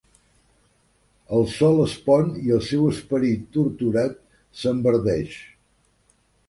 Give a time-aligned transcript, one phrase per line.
[1.39, 4.21] El sol es pon i el seu esperit torturat
[4.63, 5.41] s'enverdeix.